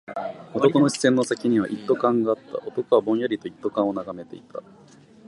[0.55, 2.57] 男の視線の先には一斗缶があった。
[2.67, 4.63] 男はぼんやりと一斗缶を眺めていた。